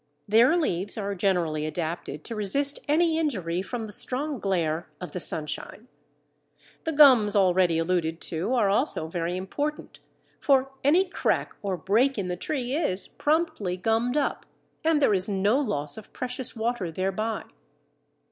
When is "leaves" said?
0.57-0.97